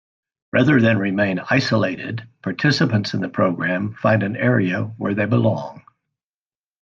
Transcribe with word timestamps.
Rather 0.51 0.81
than 0.81 0.97
remain 0.97 1.37
isolated, 1.51 2.27
participants 2.41 3.13
in 3.13 3.21
the 3.21 3.29
program 3.29 3.93
find 3.93 4.23
an 4.23 4.35
area 4.35 4.85
where 4.97 5.13
they 5.13 5.25
belong. 5.27 5.83